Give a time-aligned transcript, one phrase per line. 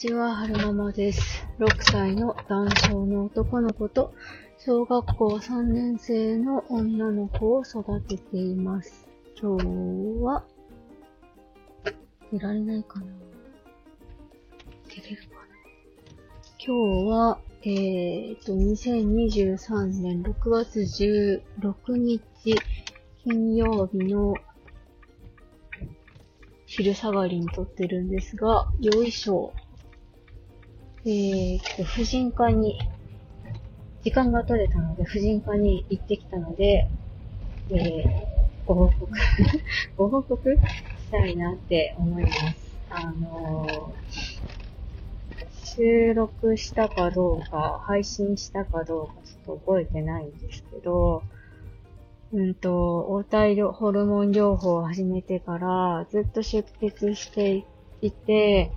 [0.00, 1.46] ちは、はるままです。
[1.58, 4.14] 6歳の男性の男の子と、
[4.56, 9.06] 小学校3年生の女の子を育てています。
[9.38, 10.42] 今日は、
[12.32, 13.06] 出られないかな
[14.88, 15.40] 出れるかな
[16.58, 22.22] 今日は、えーと、2023年6月16日、
[23.22, 24.34] 金曜日の
[26.64, 29.52] 昼下がりに撮ってるんですが、よいしょ。
[31.04, 32.78] えーと、婦人科に、
[34.02, 36.88] 時間が取れたので、婦人科に行ってきたので、
[37.70, 38.04] えー、
[38.66, 39.12] ご報告、
[39.96, 40.60] ご報告し
[41.10, 42.36] たいなって思います。
[42.90, 44.50] あのー
[45.76, 51.22] 収録したかどうか、配信したかどうかちょっと覚えてないんですけど、
[52.32, 57.64] うんと、応体ホルモン療法を始めてからずっと出血して
[58.02, 58.72] いて、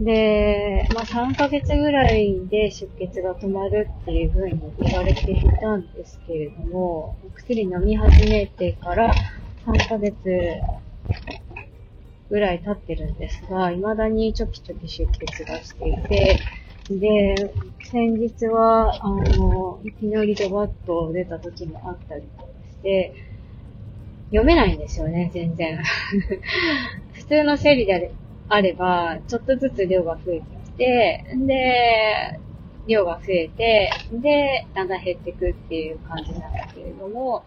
[0.00, 9.12] で、まあ3ヶ月ぐらいで出血が止まるっていう風に言われていたんですけれども、薬飲み始めてから
[9.66, 10.14] 3ヶ月
[12.30, 16.40] ぐらい経ってるんですが、未だにちょきちょき出血がしていて、
[16.88, 17.34] で、
[17.84, 23.14] 先日は、あの、いきなりドバッと出た時もあったりとかして、
[24.30, 25.78] 読めないんですよね、全然。
[27.12, 28.12] 普通の生理で
[28.50, 32.40] あれば、ちょっとずつ量が増えてきて、で、
[32.88, 37.44] 量が増えて、で、だんだん減ってくっていう感じなんだけれども、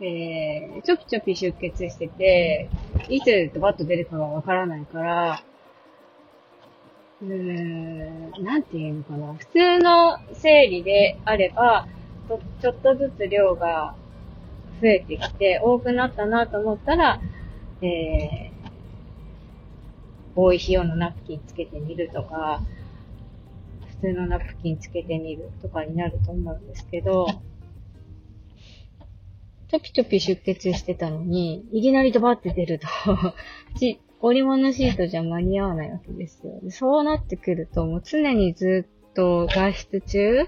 [0.00, 2.70] えー、ちょきちょき出血してて、
[3.08, 5.42] いつドバッと出るかがわからないから、
[7.20, 9.34] うーん、なんていうのかな。
[9.34, 11.88] 普通の生理であれば、
[12.28, 13.96] とちょっとずつ量が
[14.80, 17.20] 増えてきて、多くなったなと思ったら、
[17.82, 18.57] えー、
[20.40, 22.62] 多い費用のナプキンつけてみるとか、
[24.00, 27.26] 普通のナプキンつけてみるとかになると思うんですけど、
[29.66, 32.86] ちょぴちょぴ出血してたのに、いきなりドバって出ると
[33.80, 36.60] ち、織物シートじゃ間に合わないわけですよ。
[36.70, 40.46] そうなってくると、もう常にずっと外出中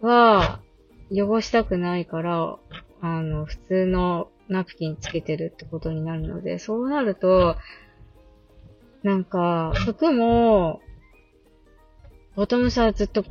[0.00, 0.60] は、
[1.12, 2.56] 汚したくないから、
[3.02, 7.56] あの、普通のナプキンつけてるってことになるので、そうなると、
[9.06, 10.80] なんか、服も、
[12.34, 13.22] ボトムスはずっと、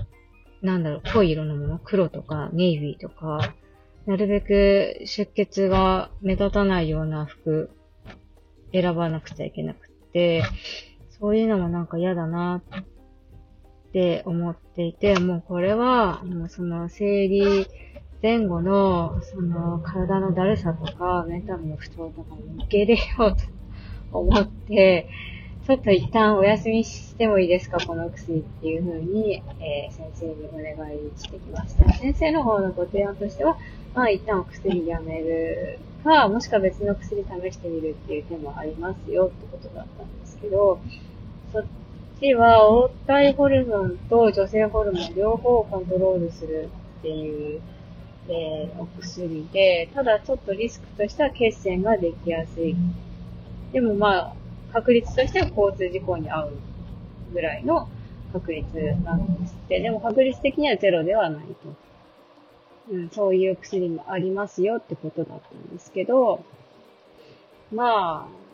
[0.62, 3.54] なんだろう、濃い色のもの、黒とか、ネイビーとか、
[4.06, 7.72] なるべく出血が目立たないような服
[8.72, 10.44] 選ばなくちゃいけなくて、
[11.20, 12.84] そういうのもなんか嫌だなっ
[13.92, 17.68] て思っていて、もうこれは、もうその生理
[18.24, 25.10] 前後のその体のだるさとかメンタルの不調とかに受け入れようと思って、
[25.66, 31.92] ちょっと一旦お休みしてもいいですか、この薬っていう風に、えー先生にお願いしてきました。
[31.94, 33.58] 先生の方のご提案としては、
[33.96, 40.80] まあ一旦お薬やめるか、もしくは別の薬試してみるっていう手もありますよってことだったんですけど、
[41.52, 41.66] そっ
[42.20, 47.60] ちは黄体ホルモンと女性ホルモン両方をコントロールするっていう、
[48.30, 52.76] えーお薬で、ただちょっとリスクとしては血栓ができやすい。
[53.74, 54.34] でもまあ、
[54.76, 56.54] 確率としては交通事故に遭う
[57.32, 57.88] ぐらいの
[58.34, 58.68] 確率
[59.06, 59.80] なんですって。
[59.80, 61.74] でも確率的にはゼロではないと。
[62.92, 66.44] うん、そういう薬もありますよってことだったんですけど、
[67.72, 68.46] まあ、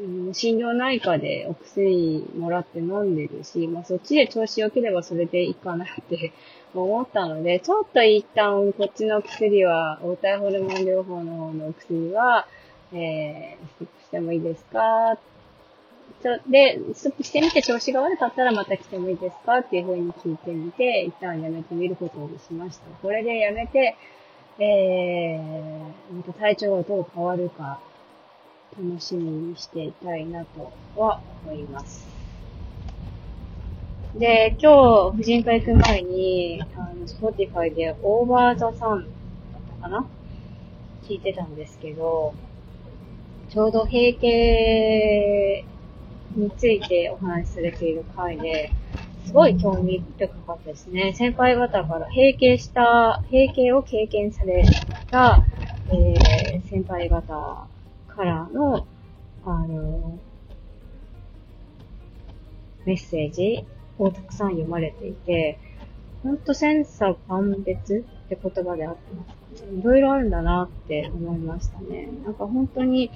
[0.00, 6.32] うん、心療内科でお薬もらって飲んでるし、まあそっちで調子良ければそれでいいかなって
[6.74, 12.46] 思ったので、ちょっと一旦こっちの薬は、黄体ホルモン療法の方のお薬は、
[12.94, 15.18] えー、ストップしてもいいですか？
[16.22, 19.58] ちょで、ストップしてみて調子が悪かったらまた来てもいいですか？
[19.58, 22.84] っていう風に聞いてみて、一旦やめてみることにしました。
[23.02, 23.96] これでやめて、
[24.58, 27.80] えー、また体調がどう変わるか、
[28.78, 32.06] 楽しみにしていたいなとは思います。
[34.16, 39.06] で、今日、婦人科行く前に、あの、Spotify で Over the Sun だっ
[39.80, 40.06] たかな？
[41.02, 42.32] 聞いてたんですけど、
[43.54, 45.64] ちょうど閉経
[46.34, 48.72] についてお話しされている回で、
[49.26, 51.12] すごい興味深かったですね。
[51.12, 54.64] 先輩方から閉経した、閉経を経験され
[55.08, 55.44] た、
[55.88, 57.68] えー、先輩方
[58.08, 58.88] からの、
[59.44, 60.18] あの、
[62.86, 63.64] メッセージ
[64.00, 65.60] をたくさん読まれていて、
[66.24, 69.64] ほんと千差万別って言葉であってます。
[69.72, 72.08] いろいろあるんだなって思いましたね。
[72.24, 73.12] なんか本当に、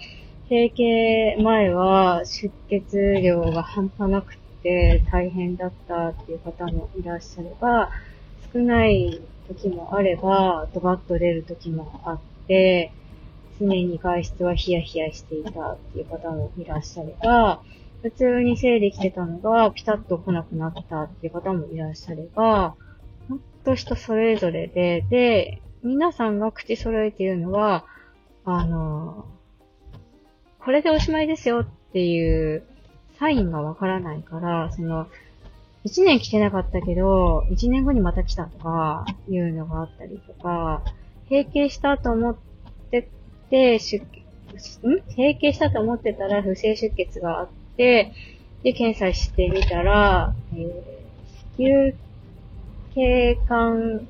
[0.50, 7.90] 閉経前は出血量が半端なくて大変だったっていう方もいらっしゃれば、
[8.50, 12.92] 少ない時もあれば、ドバッと出る時もあって、
[13.60, 17.60] 常に外出はヒヤヒヤしていたっていう方もいらっしゃれば、
[18.00, 22.74] 普通に生理来てたのがピタッと来なくなったっていう方もいらっしゃれば、
[23.28, 27.84] ほんと人それぞれで、で、皆さんが口揃えて言うのは、
[28.46, 29.26] あの、
[30.64, 32.62] これでおしまいですよっていう
[33.18, 35.06] サインがわからないから、その、
[35.84, 40.82] 一年来てなかったけど、一年後にまた来たとか、いうのがあったりとか、
[41.30, 42.36] 閉経したと思っ
[42.90, 43.08] て
[43.48, 44.04] て、出
[44.52, 45.00] 血、ん？
[45.16, 48.12] 閉経したと思ってたら不正出血があって、
[48.62, 50.72] で、検査してみたら、えー、
[51.56, 51.94] 子宮
[52.94, 54.08] 頸管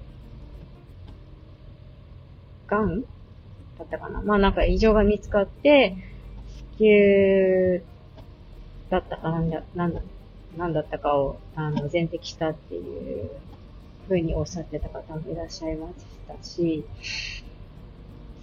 [2.67, 3.07] がんだ
[3.85, 4.23] ったかな？
[4.23, 5.97] まあなんか異常が見つかって、
[6.79, 7.81] 子宮
[8.91, 10.01] だったかなんだ、なんだ、
[10.57, 13.31] なんだったかを、あの、全摘したっていう
[14.07, 15.95] ふうにおっしゃってた方もいらっしゃいまし
[16.27, 16.85] たし、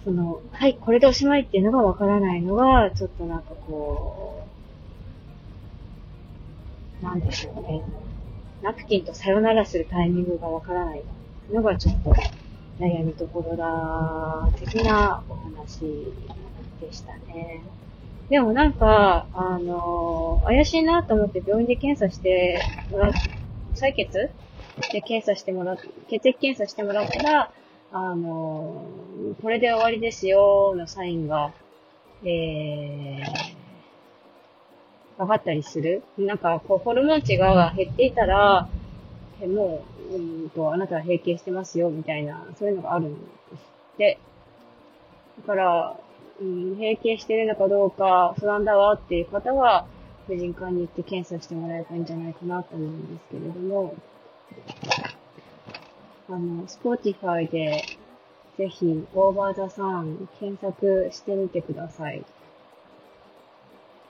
[0.04, 4.46] その、はい、これでおしまいっていうのがわからないのが、ちょっとなんかこ
[7.00, 7.82] う、なんでしょうね。
[8.62, 11.02] ナプキンとさよならするタイミングがわからない
[11.52, 12.14] のがちょっと
[12.78, 15.80] 悩みどころだ、的なお話
[16.80, 17.62] でしたね。
[18.28, 23.12] でもなんか、あのー、怪しいなと思って病院で検査してもら
[23.74, 24.30] 採血？
[24.92, 25.78] で検査してもらっ、
[26.08, 27.52] 血液検査してもらったら、
[27.92, 31.52] あのー、これで終わりですよのサインが、
[32.24, 33.22] えー、
[35.18, 36.02] 分かったりする？
[36.18, 38.68] なんか、こう、ホルモン値が減っていたら、
[39.40, 43.20] もう、うんと、あなたは閉経してますよ、みたいな、そういうのがあるんで
[43.56, 43.60] す
[43.94, 44.18] って。
[45.40, 45.96] だから、
[46.40, 49.86] うん、閉経してるのかどうか不安だわっていう方は、
[50.26, 53.94] 婦人科に行って検査してもらえばいいんじゃないかなと思うんですけれども、
[56.28, 57.84] あの、スポーティファイで、
[58.58, 62.24] ぜひ、オーバーザサン検索してみてください。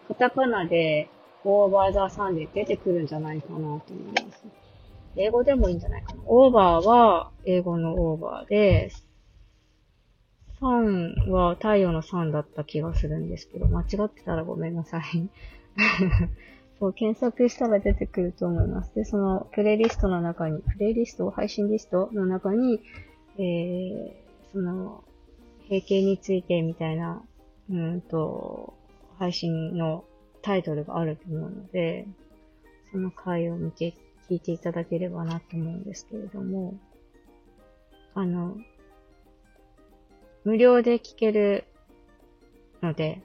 [0.08, 1.08] カタカナで、
[1.44, 3.80] オーバーザさんで出てくるんじゃないかなと思い
[4.24, 4.42] ます。
[5.16, 6.20] 英語でもいいんじゃないかな。
[6.26, 8.90] オーバーは英語のオーバーで、
[10.66, 15.02] 3は太陽の3だった気がするんですけど、間違ってたらごめんなさい。
[16.78, 18.94] そう、検索したら出てくると思います。
[18.94, 22.80] で、そのプレイリストの中に、プレイリスト、配信リストの中に、
[23.38, 25.04] えー、その、
[25.68, 27.22] 閉経についてみたいな、
[27.70, 28.74] うんと、
[29.18, 30.04] 配信の
[30.42, 32.06] タイトルがあると思うので、
[32.92, 33.94] その回を見て、
[34.28, 36.74] 聞いていただければなと思うんですけれども、
[38.14, 38.56] あの、
[40.46, 41.64] 無料で聞ける
[42.80, 43.20] ので、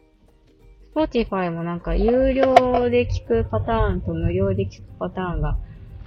[0.96, 2.56] Spotify もなんか有料
[2.90, 5.56] で聞くパターンと無料で聞くパターンが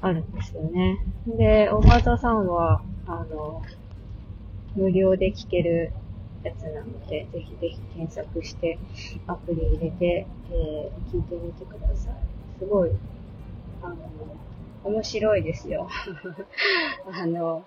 [0.00, 0.98] あるんですよね。
[1.38, 3.62] で、大型さんは、あの、
[4.74, 5.92] 無料で聞ける
[6.42, 8.76] やつなので、ぜひぜひ検索して
[9.28, 12.14] アプリ入れて、えー、聞いてみてください。
[12.58, 12.90] すごい、
[13.84, 13.96] あの、
[14.82, 15.88] 面白いですよ。
[17.06, 17.64] あの、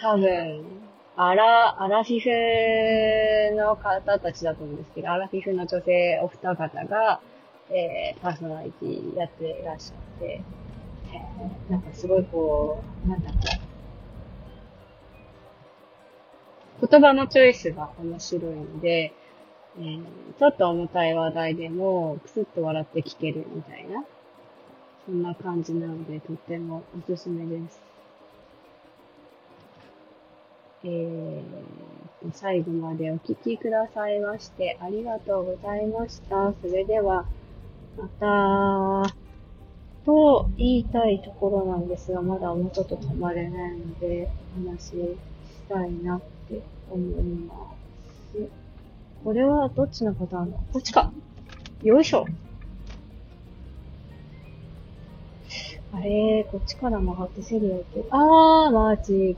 [0.00, 0.64] 多分、
[1.22, 2.20] アラ、アラフィ
[3.50, 7.20] フの方たちだと思うんですけど、アラフィフの女性お二方が、
[7.68, 10.42] えー、パーソナリティやっていらっしゃって、
[11.12, 13.60] えー、なんかすごいこう、なんだっけ、
[16.88, 19.12] 言葉のチョイスが面白いので、
[19.76, 20.02] えー、
[20.38, 24.06] ちょっと重たい話題でも、くすっと笑って聞けるみたいな、
[25.04, 27.89] そんな感じなので、とってもおすすめです。
[30.84, 36.52] えー、最後までお聞きくださいましてありがとうございました。
[36.60, 37.26] それでは、
[37.98, 38.08] ま
[39.06, 39.14] た、
[40.06, 44.30] と言いたいところなんですが、まだもうちょっと止まれないので、
[44.64, 44.96] お話しし
[45.68, 47.54] たいなって思いま
[48.32, 48.48] す。
[49.24, 51.12] これはどっちのパターンだこっちか
[51.82, 52.26] よいしょ
[55.92, 59.34] あれこっちから曲がってセリア行く、あー、間違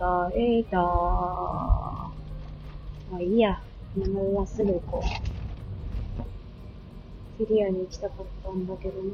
[0.60, 2.12] えたーま
[3.16, 3.60] あいいや。
[3.94, 5.02] このままっすぐ行こ
[7.38, 7.44] う。
[7.46, 9.10] セリアに行きたかったんだけどな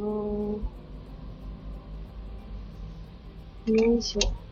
[3.66, 4.47] よいしょ。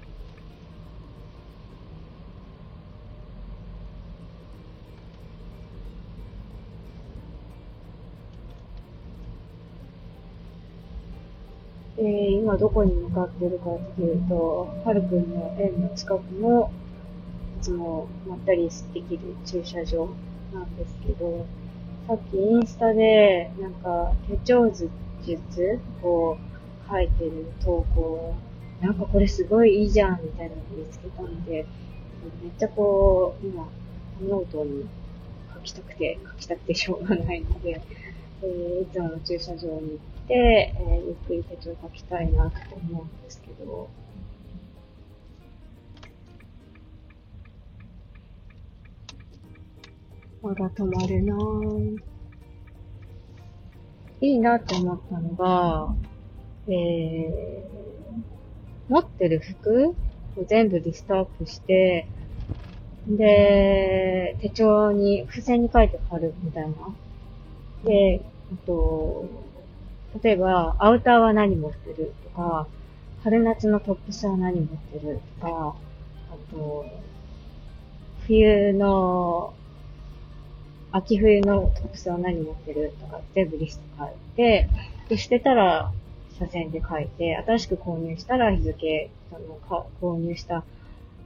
[11.99, 16.71] えー、今どこに向かってるかっていうと、はるくんの園の近くの、
[17.59, 20.11] いつもまったりできる駐車場
[20.53, 21.47] なんですけど、
[22.07, 24.91] さっきインスタで、なんか、手帳図
[25.25, 26.37] 術を
[26.89, 28.35] 書いてる投稿、
[28.81, 31.67] なんかこれすごいいいじゃんみたいなのを見つけたので、
[32.43, 33.69] めっちゃこう、今、
[34.23, 34.85] ノートに
[35.55, 37.81] 書きたくて、書きたくてしょうがないので、
[38.43, 39.99] えー、いつもの駐車場に、
[40.29, 43.89] えー、ゆっくり手帳書きたいなって思うんですけど、
[50.43, 51.97] まだ止まるなぁ。
[54.21, 55.95] いいなって思ったのが、
[56.69, 57.65] えー、
[58.89, 59.95] 持ってる服
[60.37, 62.09] を全部リストアップして、
[63.07, 66.73] で、手帳に、付箋に書いて貼るみたいな。
[67.85, 68.21] で、
[68.53, 69.27] あと、
[70.23, 72.67] 例えば、アウターは何持ってるとか、
[73.23, 75.77] 春夏のトップスは何持ってるとか、
[76.31, 76.87] あと、
[78.27, 79.55] 冬の、
[80.93, 84.69] 秋冬のトップスは何持ってるとか全部リスト書いて、
[85.09, 85.93] で、捨てたら、
[86.39, 90.65] 写線で書いて、新しく購入したら日付、その、か購入した、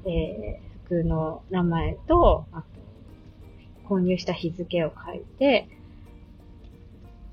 [0.04, 5.68] えー、服の名前と、あと、購入した日付を書いて、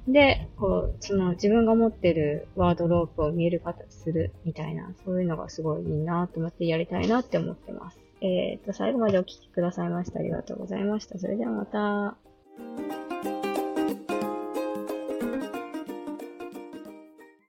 [0.07, 7.99] で、こう、その自分が持ってるワードロープを見える形するみたいな、そういうのがすごいいいなと思ってやりたいなって思ってます。
[8.21, 10.19] えっ、と、最後までお聴きくださいました。
[10.19, 11.19] ありがとうございました。
[11.19, 12.96] それではまた。